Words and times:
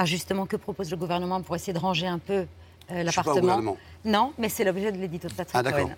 Alors 0.00 0.06
justement, 0.06 0.46
que 0.46 0.56
propose 0.56 0.90
le 0.90 0.96
gouvernement 0.96 1.42
pour 1.42 1.54
essayer 1.56 1.74
de 1.74 1.78
ranger 1.78 2.06
un 2.06 2.18
peu 2.18 2.46
euh, 2.90 3.02
l'appartement? 3.02 3.76
Non, 4.02 4.32
mais 4.38 4.48
c'est 4.48 4.64
l'objet 4.64 4.90
de 4.92 4.96
l'édito 4.96 5.28
de 5.28 5.34
Patrick 5.34 5.62
Ah. 5.62 5.70
Cohen. 5.72 5.90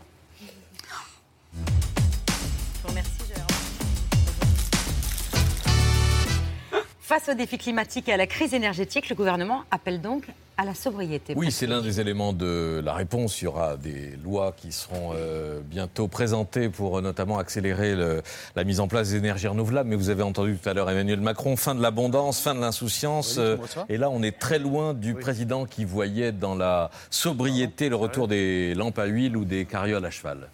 Face 7.13 7.29
aux 7.29 7.35
défis 7.35 7.59
climatiques 7.59 8.09
et 8.09 8.14
à 8.14 8.17
la 8.17 8.27
crise 8.27 8.55
énergétique, 8.55 9.11
le 9.11 9.14
gouvernement 9.14 9.64
appelle 9.71 10.01
donc 10.01 10.25
à 10.57 10.65
la 10.65 10.75
sobriété. 10.75 11.35
Oui, 11.37 11.53
c'est 11.53 11.67
l'un 11.67 11.83
des 11.83 12.01
éléments 12.01 12.33
de 12.33 12.81
la 12.83 12.95
réponse. 12.95 13.43
Il 13.43 13.45
y 13.45 13.49
aura 13.49 13.77
des 13.77 14.17
lois 14.25 14.55
qui 14.57 14.73
seront 14.73 15.11
euh, 15.14 15.61
bientôt 15.63 16.09
présentées 16.09 16.71
pour 16.71 16.96
euh, 16.96 17.03
notamment 17.03 17.37
accélérer 17.37 17.95
le- 17.95 18.23
la 18.57 18.64
mise 18.64 18.81
en 18.81 18.89
place 18.89 19.11
des 19.11 19.17
énergies 19.17 19.46
renouvelables. 19.46 19.91
Mais 19.91 19.96
vous 19.96 20.09
avez 20.09 20.23
entendu 20.23 20.57
tout 20.57 20.67
à 20.67 20.73
l'heure 20.73 20.89
Emmanuel 20.89 21.21
Macron, 21.21 21.55
fin 21.57 21.75
de 21.75 21.83
l'abondance, 21.83 22.41
fin 22.41 22.55
de 22.55 22.61
l'insouciance. 22.61 23.35
Oui, 23.37 23.43
euh, 23.45 23.57
et 23.91 23.99
là, 23.99 24.09
on 24.09 24.23
est 24.23 24.39
très 24.39 24.59
loin 24.59 24.95
du 24.95 25.13
président 25.13 25.67
qui 25.67 25.85
voyait 25.85 26.33
dans 26.33 26.55
la 26.55 26.91
sobriété 27.11 27.91
le 27.91 27.97
retour 27.97 28.27
des 28.27 28.72
lampes 28.75 28.99
à 28.99 29.05
huile 29.05 29.36
ou 29.36 29.44
des 29.44 29.67
carrioles 29.67 30.07
à 30.07 30.11
cheval. 30.11 30.49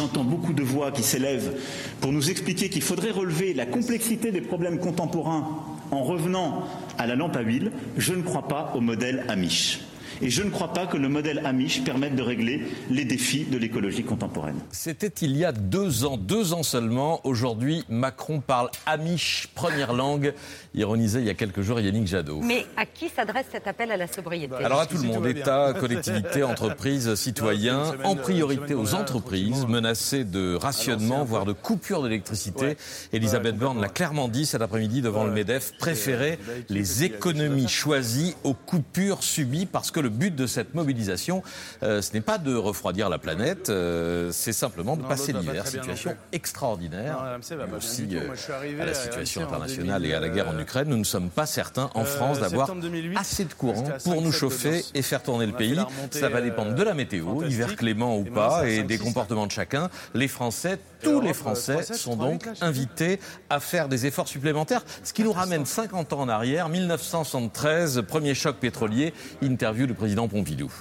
J'entends 0.00 0.24
beaucoup 0.24 0.54
de 0.54 0.62
voix 0.62 0.92
qui 0.92 1.02
s'élèvent 1.02 1.52
pour 2.00 2.10
nous 2.10 2.30
expliquer 2.30 2.70
qu'il 2.70 2.80
faudrait 2.80 3.10
relever 3.10 3.52
la 3.52 3.66
complexité 3.66 4.32
des 4.32 4.40
problèmes 4.40 4.78
contemporains 4.78 5.46
en 5.90 6.02
revenant 6.02 6.64
à 6.96 7.06
la 7.06 7.16
lampe 7.16 7.36
à 7.36 7.42
huile. 7.42 7.70
Je 7.98 8.14
ne 8.14 8.22
crois 8.22 8.48
pas 8.48 8.72
au 8.74 8.80
modèle 8.80 9.26
Amish. 9.28 9.80
Et 10.22 10.30
je 10.30 10.42
ne 10.42 10.50
crois 10.50 10.72
pas 10.72 10.86
que 10.86 10.96
le 10.96 11.08
modèle 11.08 11.40
Amish 11.44 11.82
permette 11.84 12.14
de 12.16 12.22
régler 12.22 12.62
les 12.90 13.04
défis 13.04 13.44
de 13.44 13.56
l'écologie 13.58 14.02
contemporaine. 14.04 14.56
C'était 14.70 15.08
il 15.24 15.36
y 15.36 15.44
a 15.44 15.52
deux 15.52 16.04
ans, 16.04 16.16
deux 16.16 16.52
ans 16.52 16.62
seulement. 16.62 17.20
Aujourd'hui, 17.24 17.84
Macron 17.88 18.40
parle 18.40 18.70
amish, 18.86 19.48
première 19.54 19.92
langue, 19.92 20.34
ironisé 20.74 21.20
il 21.20 21.26
y 21.26 21.30
a 21.30 21.34
quelques 21.34 21.62
jours 21.62 21.80
Yannick 21.80 22.06
Jadot. 22.06 22.40
Mais 22.42 22.66
à 22.76 22.86
qui 22.86 23.08
s'adresse 23.08 23.46
cet 23.52 23.66
appel 23.66 23.90
à 23.92 23.96
la 23.96 24.06
sobriété? 24.06 24.54
Alors 24.54 24.80
à 24.80 24.86
tout 24.86 24.96
le 24.96 25.04
monde. 25.04 25.26
État, 25.26 25.74
collectivités, 25.78 26.42
entreprises, 26.42 27.14
citoyens, 27.14 27.92
en 28.04 28.16
priorité 28.16 28.74
aux 28.74 28.94
entreprises 28.94 29.66
menacées 29.66 30.24
de 30.24 30.54
rationnement, 30.54 31.24
voire 31.24 31.44
de 31.44 31.52
coupure 31.52 32.02
d'électricité. 32.02 32.64
Ouais. 32.64 32.76
Elisabeth 33.12 33.52
Ouais, 33.54 33.58
Borne 33.60 33.80
l'a 33.80 33.88
clairement 33.88 34.28
dit 34.28 34.46
cet 34.46 34.62
après-midi 34.62 35.02
devant 35.02 35.24
le. 35.24 35.30
MEDEF, 35.32 35.72
préférer 35.78 36.32
euh, 36.32 36.46
d'habitude, 36.46 36.76
les 36.76 36.84
c'est- 36.84 37.04
économies 37.06 37.68
choisies 37.68 38.34
aux 38.44 38.54
coupures 38.54 39.22
subies 39.22 39.66
parce 39.66 39.90
que 39.90 39.99
le 40.00 40.08
but 40.08 40.34
de 40.34 40.46
cette 40.46 40.74
mobilisation, 40.74 41.42
euh, 41.82 42.02
ce 42.02 42.12
n'est 42.12 42.20
pas 42.20 42.38
de 42.38 42.54
refroidir 42.54 43.08
la 43.08 43.18
planète, 43.18 43.70
euh, 43.70 44.30
c'est 44.32 44.52
simplement 44.52 44.96
de 44.96 45.02
Non, 45.02 45.08
passer 45.08 45.32
l'hiver. 45.32 45.66
Situation 45.66 46.16
extraordinaire. 46.32 47.14
Non, 47.14 47.34
RMC 47.36 47.56
va 47.56 47.66
pas 47.66 47.78
mais 47.78 48.06
bien 48.06 48.20
euh, 48.20 48.26
Moi, 48.26 48.34
je 48.34 48.40
suis 48.40 48.52
arrivé 48.52 48.82
à 48.82 48.84
la 48.86 48.90
à 48.90 48.94
situation 48.94 49.40
RMC 49.42 49.46
internationale 49.48 50.06
et 50.06 50.14
à 50.14 50.20
la 50.20 50.28
guerre 50.28 50.48
en 50.48 50.52
2000, 50.52 50.62
Ukraine, 50.62 50.88
nous 50.88 50.96
ne 50.96 51.04
sommes 51.04 51.30
pas 51.30 51.46
certains 51.46 51.90
en 51.94 52.04
France 52.04 52.40
d'avoir 52.40 52.66
septembre 52.66 52.82
2008, 52.82 53.16
assez 53.18 53.44
de 53.44 53.54
courant 53.54 53.84
pour 54.04 54.22
nous 54.22 54.30
5,7 54.30 54.32
de 54.32 54.32
chauffer 54.32 54.84
et 54.94 55.02
faire 55.02 55.22
tourner 55.22 55.46
le 55.46 55.52
pays. 55.52 55.78
Ça 56.10 56.28
va 56.28 56.40
dépendre 56.40 56.74
de 56.74 56.82
la 56.82 56.94
météo, 56.94 57.42
hiver 57.44 57.76
clément 57.76 58.18
ou 58.18 58.24
pas, 58.24 58.68
et 58.68 58.78
5, 58.78 58.86
des 58.86 58.98
6. 58.98 59.04
comportements 59.04 59.46
de 59.46 59.52
chacun. 59.52 59.90
Les 60.14 60.28
Français, 60.28 60.78
tous 61.02 61.20
les 61.20 61.32
Français 61.32 61.76
3,7, 61.76 61.94
sont 61.94 62.16
3,8, 62.16 62.18
donc 62.18 62.48
invités 62.60 63.20
à 63.48 63.60
faire 63.60 63.88
des 63.88 64.06
efforts 64.06 64.28
supplémentaires. 64.28 64.84
Ce 65.02 65.12
qui 65.12 65.24
nous 65.24 65.32
ramène 65.32 65.64
50 65.64 66.12
ans 66.12 66.20
en 66.20 66.28
arrière, 66.28 66.68
1973, 66.68 68.02
premier 68.06 68.34
choc 68.34 68.56
pétrolier, 68.56 69.12
interview 69.42 69.86
président 69.94 70.28
Pompidou. 70.28 70.72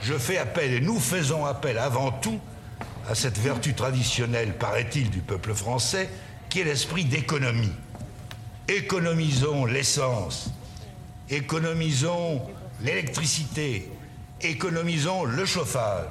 Je 0.00 0.14
fais 0.14 0.38
appel 0.38 0.72
et 0.72 0.80
nous 0.80 0.98
faisons 0.98 1.44
appel 1.44 1.78
avant 1.78 2.12
tout 2.12 2.38
à 3.08 3.14
cette 3.14 3.38
vertu 3.38 3.74
traditionnelle, 3.74 4.54
paraît-il, 4.54 5.10
du 5.10 5.20
peuple 5.20 5.54
français, 5.54 6.08
qui 6.48 6.60
est 6.60 6.64
l'esprit 6.64 7.04
d'économie. 7.04 7.72
Économisons 8.68 9.66
l'essence, 9.66 10.50
économisons 11.28 12.42
l'électricité, 12.80 13.90
économisons 14.40 15.24
le 15.24 15.44
chauffage. 15.44 16.06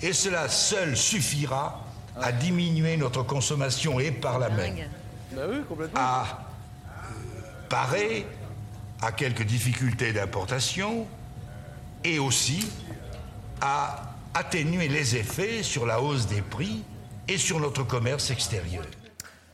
Et 0.00 0.12
cela 0.12 0.48
seul 0.48 0.96
suffira 0.96 1.84
à 2.20 2.32
diminuer 2.32 2.96
notre 2.96 3.22
consommation 3.22 4.00
et 4.00 4.10
par 4.10 4.38
la 4.38 4.50
même 4.50 4.76
Bah 5.34 5.42
à 5.94 6.46
euh, 6.86 6.88
parer 7.68 8.26
à 9.00 9.12
quelques 9.12 9.44
difficultés 9.44 10.12
d'importation 10.12 11.06
et 12.04 12.18
aussi 12.18 12.68
à 13.60 14.14
atténuer 14.34 14.88
les 14.88 15.16
effets 15.16 15.62
sur 15.62 15.86
la 15.86 16.00
hausse 16.00 16.26
des 16.26 16.42
prix 16.42 16.82
et 17.28 17.38
sur 17.38 17.60
notre 17.60 17.84
commerce 17.84 18.30
extérieur. 18.30 18.84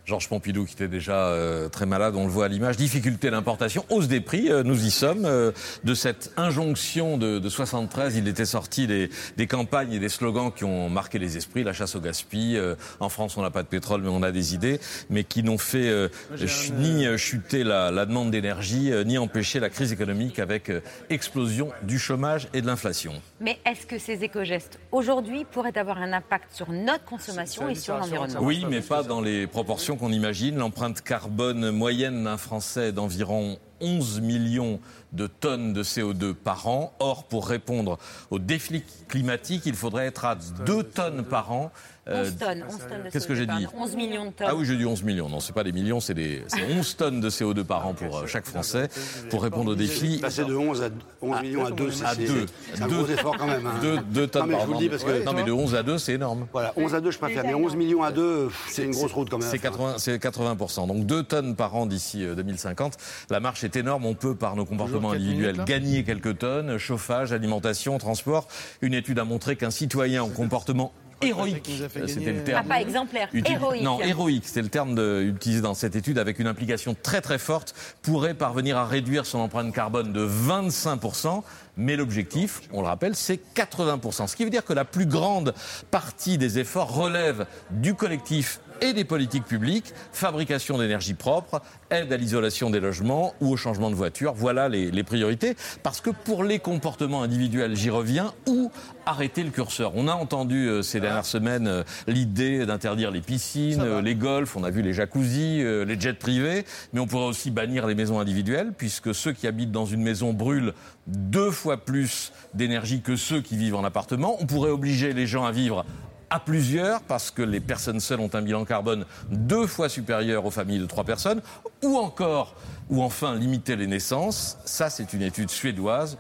Georges 0.09 0.29
Pompidou 0.31 0.65
qui 0.65 0.73
était 0.73 0.89
déjà 0.89 1.27
euh, 1.29 1.69
très 1.69 1.85
malade, 1.85 2.15
on 2.17 2.25
le 2.25 2.31
voit 2.31 2.47
à 2.47 2.49
l'image. 2.49 2.79
Difficulté 2.79 3.31
d'importation, 3.31 3.85
hausse 3.91 4.09
des 4.09 4.23
prix, 4.23 4.51
euh, 4.51 4.63
nous 4.63 4.87
y 4.87 4.91
sommes. 4.91 5.27
Euh, 5.27 5.53
de 5.85 5.93
cette 5.95 6.33
injonction 6.39 7.19
de, 7.19 7.39
de 7.39 7.49
73, 7.51 8.17
il 8.17 8.27
était 8.27 8.47
sorti 8.47 8.87
des, 8.87 9.11
des 9.37 9.47
campagnes 9.47 9.93
et 9.93 9.99
des 9.99 10.09
slogans 10.09 10.51
qui 10.51 10.65
ont 10.65 10.89
marqué 10.89 11.19
les 11.19 11.37
esprits, 11.37 11.63
la 11.63 11.75
chasse 11.75 11.95
au 11.95 12.01
gaspille. 12.01 12.57
euh, 12.57 12.75
en 13.01 13.11
France, 13.11 13.37
on 13.37 13.43
n'a 13.43 13.51
pas 13.51 13.63
de 13.63 13.69
pétrole, 13.69 14.01
mais 14.01 14.09
on 14.09 14.23
a 14.23 14.33
des 14.33 14.55
idées, 14.55 14.81
mais 15.11 15.25
qui 15.25 15.43
n'ont 15.43 15.59
fait 15.59 15.89
euh, 15.89 16.09
ch- 16.39 16.71
ni 16.79 17.07
euh, 17.07 17.19
chuter 17.19 17.63
la, 17.63 17.91
la 17.91 18.07
demande 18.07 18.31
d'énergie, 18.31 18.91
euh, 18.91 19.05
ni 19.05 19.19
empêcher 19.19 19.61
la 19.61 19.69
crise 19.69 19.93
économique 19.93 20.39
avec 20.39 20.71
euh, 20.71 20.81
explosion 21.11 21.69
du 21.83 21.99
chômage 21.99 22.49
et 22.55 22.63
de 22.63 22.67
l'inflation. 22.67 23.13
Mais 23.41 23.59
est-ce 23.67 23.85
que 23.87 23.99
ces 23.99 24.25
éco-gestes, 24.25 24.79
aujourd'hui, 24.91 25.45
pourraient 25.45 25.77
avoir 25.77 25.99
un 25.99 26.15
impact 26.15 26.55
sur 26.55 26.71
notre 26.71 27.05
consommation 27.05 27.69
et 27.69 27.75
sur 27.75 27.99
l'environnement? 27.99 28.41
Oui, 28.41 28.65
mais 28.71 28.81
pas 28.81 29.03
dans 29.03 29.21
les 29.21 29.47
proportions 29.47 29.98
qu'on 29.99 30.13
imagine. 30.13 30.57
L'empreinte 30.57 31.03
carbone 31.03 31.71
moyenne 31.71 32.25
d'un 32.25 32.37
Français 32.39 32.89
est 32.89 32.93
d'environ 32.93 33.59
11 33.81 34.21
millions 34.21 34.81
de 35.13 35.27
tonnes 35.27 35.73
de 35.73 35.83
CO2 35.83 36.35
par 36.35 36.67
an. 36.69 36.93
Or, 36.99 37.25
pour 37.25 37.47
répondre 37.47 37.99
au 38.31 38.39
défi 38.39 38.83
climatique, 39.09 39.63
il 39.67 39.75
faudrait 39.75 40.07
être 40.07 40.25
à 40.25 40.37
2 40.37 40.83
tonnes 40.83 41.25
par 41.25 41.53
an. 41.53 41.71
Euh, 42.09 42.25
11 42.25 42.37
tonnes, 42.39 42.65
11 42.69 42.79
tonnes 42.79 43.03
de 43.05 43.11
qu'est-ce 43.11 43.27
que 43.27 43.33
CO2 43.35 43.37
j'ai 43.37 43.47
dit 43.47 43.67
an. 43.67 43.71
11 43.79 43.97
millions 43.97 44.25
de 44.27 44.31
tonnes. 44.31 44.47
Ah 44.51 44.55
oui, 44.55 44.65
j'ai 44.65 44.77
dit 44.77 44.87
11 44.87 45.03
millions. 45.03 45.29
Non, 45.29 45.41
c'est 45.41 45.53
pas 45.53 45.65
des 45.65 45.73
millions, 45.73 46.01
c'est 46.01 46.15
des, 46.15 46.43
c'est 46.49 46.63
11 46.79 46.97
tonnes 46.97 47.21
de 47.21 47.29
CO2 47.31 47.65
par 47.65 47.87
an 47.87 47.93
pour 47.95 48.19
euh, 48.19 48.27
chaque 48.27 48.47
Français 48.47 48.89
pour 49.31 49.43
répondre 49.43 49.73
au 49.73 49.75
défi. 49.75 50.19
Passer 50.19 50.45
de 50.45 50.55
11, 50.55 50.83
à, 50.83 50.89
11 51.21 51.43
millions 51.43 51.67
à 51.67 51.71
2, 51.71 51.89
à 51.89 52.15
c'est 52.15 52.25
deux. 52.27 52.47
c'est 52.75 52.83
un 52.83 52.87
gros 52.89 53.07
effort 53.09 53.37
quand 53.37 53.47
même. 53.47 53.67
hein. 53.67 54.03
2, 54.11 54.27
tonnes 54.27 54.43
Non, 54.43 54.47
mais 54.49 54.53
par 54.55 54.63
je 54.63 54.67
vous 54.67 54.73
an. 54.73 54.77
le 54.79 54.83
dis 54.85 54.89
parce 54.89 55.05
que- 55.05 55.25
non, 55.25 55.33
mais 55.35 55.43
de 55.45 55.53
11 55.53 55.75
à 55.75 55.83
2, 55.83 55.99
c'est 55.99 56.13
énorme. 56.15 56.47
Voilà, 56.53 56.73
11 56.77 56.95
à 56.95 57.01
2, 57.01 57.11
je 57.11 57.19
préfère, 57.19 57.45
mais 57.45 57.55
11 57.55 57.77
millions 57.77 58.03
à 58.03 58.11
2, 58.11 58.49
c'est 58.69 58.85
une 58.85 58.93
grosse 58.93 59.13
route 59.13 59.29
quand 59.31 59.39
même. 59.39 59.49
C'est 59.51 59.59
80, 59.59 59.95
c'est 59.99 60.19
80%. 60.19 60.87
Donc 60.87 61.05
2 61.07 61.23
tonnes 61.23 61.57
par 61.57 61.75
an 61.77 61.87
d'ici 61.87 62.25
euh, 62.25 62.35
2050. 62.35 62.97
La 63.31 63.41
marche 63.41 63.65
est 63.65 63.77
énorme. 63.77 64.07
On 64.07 64.15
peut, 64.15 64.35
par 64.35 64.57
nos 64.57 64.65
comportements 64.65 65.11
individuels, 65.11 65.63
gagner 65.67 66.05
quelques 66.05 66.39
tonnes. 66.39 66.79
Chauffage, 66.79 67.33
alimentation, 67.33 67.99
transport. 67.99 68.49
Une 68.81 68.95
étude 68.95 69.19
a 69.19 69.25
montré 69.25 69.57
qu'un 69.57 69.71
citoyen 69.71 70.23
au 70.23 70.29
comportement 70.29 70.93
héroïque, 71.23 71.69
euh, 71.81 71.89
c'était 72.07 72.33
le 72.33 72.39
Ah, 72.41 72.45
terme. 72.45 72.67
pas 72.69 72.81
exemplaire, 72.81 73.29
héroïque. 73.35 73.83
Non, 73.83 74.01
héroïque, 74.01 74.45
c'était 74.47 74.63
le 74.63 74.69
terme 74.69 74.95
de- 74.95 75.23
utilisé 75.23 75.61
dans 75.61 75.75
cette 75.75 75.97
étude 75.97 76.19
avec 76.19 76.39
une 76.39 76.47
implication 76.47 76.97
très 77.03 77.21
très 77.21 77.39
forte, 77.39 77.75
pourrait 78.03 78.35
parvenir 78.35 78.77
à 78.77 78.87
réduire 78.87 79.27
son 79.27 79.39
empreinte 79.39 79.75
carbone 79.75 80.13
de 80.13 80.21
25%, 80.23 81.43
mais 81.79 81.97
l'objectif, 81.97 82.61
on 82.73 82.83
le 82.83 82.89
rappelle, 82.89 83.15
c'est 83.15 83.41
80%. 83.55 84.27
Ce 84.27 84.37
qui 84.37 84.45
veut 84.45 84.51
dire 84.51 84.65
que 84.65 84.73
la 84.73 84.85
plus 84.85 85.07
grande 85.07 85.55
partie 85.91 86.37
des 86.37 86.59
efforts 86.59 86.95
relève 86.95 87.47
du 87.71 87.95
collectif 87.95 88.61
et 88.81 88.93
des 88.93 89.05
politiques 89.05 89.45
publiques, 89.45 89.93
fabrication 90.13 90.79
d'énergie 90.79 91.15
propre, 91.15 91.63
aide 91.91 92.13
à 92.13 92.17
l'isolation 92.17 92.71
des 92.71 92.81
logements 92.81 93.35
ou 93.41 93.53
au 93.53 93.57
changement 93.57 93.91
de 93.91 93.95
voiture. 93.95 94.35
Voilà 94.35 94.69
les, 94.69 94.91
les 94.91 95.03
priorités. 95.03 95.57
Parce 95.83 96.01
que 96.01 96.11
pour 96.11 96.45
les 96.45 96.59
comportements 96.59 97.23
individuels, 97.23 97.77
j'y 97.77 97.91
reviens, 97.91 98.33
où 98.47 98.71
arrêter 99.07 99.43
le 99.43 99.51
curseur? 99.51 99.93
On 99.95 100.09
a 100.09 100.13
entendu 100.13 100.69
euh, 100.69 100.83
ces 100.83 101.01
dernières 101.01 101.25
semaines 101.25 101.67
euh, 101.67 101.83
l'idée 102.07 102.67
d'interdire 102.67 103.11
les 103.11 103.21
piscines, 103.21 103.81
euh, 103.81 104.03
les 104.03 104.15
golfs, 104.15 104.57
on 104.57 104.65
a 104.65 104.71
vu 104.71 104.83
les 104.83 104.93
jacuzzis, 104.93 105.63
les 105.63 106.01
jets 106.01 106.15
privés, 106.15 106.65
mais 106.93 107.01
on 107.01 107.07
pourrait 107.07 107.25
aussi 107.25 107.51
bannir 107.51 107.87
les 107.87 107.95
maisons 107.95 108.21
individuelles, 108.21 108.73
puisque 108.77 109.15
ceux 109.15 109.33
qui 109.33 109.47
habitent 109.47 109.73
dans 109.73 109.87
une 109.87 110.03
maison 110.03 110.33
brûlent 110.33 110.75
deux 111.07 111.51
fois 111.51 111.68
plus 111.77 112.33
d'énergie 112.55 113.03
que 113.03 113.17
ceux 113.17 113.41
qui 113.41 113.57
vivent 113.57 113.77
en 113.77 113.85
appartement. 113.85 114.37
On 114.41 114.47
pourrait 114.47 114.71
obliger 114.71 115.13
les 115.13 115.27
gens 115.27 115.45
à 115.45 115.53
vivre 115.53 115.85
à 116.31 116.41
plusieurs, 116.41 117.01
parce 117.03 117.31
que 117.31 117.43
les 117.43 117.61
personnes 117.61 118.01
seules 118.01 118.21
ont 118.21 118.31
un 118.35 118.43
bilan 118.43 118.65
carbone 118.65 119.07
deux 119.31 119.67
fois 119.67 119.89
supérieur 119.89 120.45
aux 120.45 120.51
familles 120.51 120.79
de 120.79 120.87
trois 120.87 121.05
personnes, 121.05 121.41
ou 121.83 121.97
encore, 121.97 122.55
ou 122.91 123.03
enfin, 123.03 123.35
limiter 123.35 123.77
les 123.77 123.87
naissances. 123.87 124.59
Ça, 124.65 124.91
c'est 124.91 125.13
une 125.15 125.23
étude 125.23 125.51
suédoise, 125.51 126.19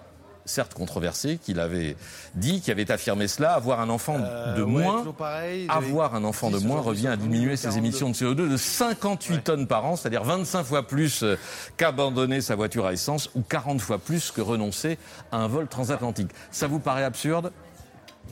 certes 0.48 0.74
controversée, 0.74 1.38
qu'il 1.42 1.60
avait 1.60 1.96
dit, 2.34 2.60
qui 2.60 2.70
avait 2.70 2.90
affirmé 2.90 3.28
cela. 3.28 3.52
Avoir 3.54 3.80
un 3.80 3.88
enfant 3.88 4.16
Euh, 4.18 4.56
de 4.56 4.62
ouais, 4.62 4.70
moins, 4.82 5.04
pareil. 5.16 5.66
Avoir 5.68 6.14
un 6.14 6.24
enfant 6.24 6.50
de 6.50 6.58
10 6.58 6.66
moins 6.66 6.80
revient 6.80 7.08
à 7.08 7.10
50 7.12 7.22
diminuer 7.28 7.56
ses 7.56 7.68
42. 7.68 7.78
émissions 7.78 8.10
de 8.10 8.14
CO2 8.14 8.50
de 8.50 8.56
58 8.56 9.44
tonnes 9.44 9.66
par 9.66 9.84
an, 9.84 9.96
c'est-à-dire 9.96 10.24
25 10.24 10.64
fois 10.64 10.86
plus 10.86 11.22
euh, 11.22 11.36
qu'abandonner 11.76 12.40
sa 12.40 12.56
voiture 12.56 12.86
à 12.86 12.92
essence 12.92 13.30
ou 13.34 13.42
40 13.42 13.80
fois 13.80 13.98
plus 13.98 14.30
que 14.30 14.40
renoncer 14.40 14.98
à 15.32 15.36
un 15.38 15.48
vol 15.48 15.66
transatlantique. 15.68 16.30
Ça 16.50 16.66
vous 16.66 16.78
paraît 16.80 17.04
absurde? 17.04 17.52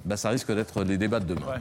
Bah, 0.05 0.17
Ça 0.17 0.31
risque 0.31 0.53
d'être 0.55 0.83
les 0.85 0.99
débats 0.99 1.21
de 1.21 1.27
demain. 1.27 1.47
Ouais. 1.47 1.61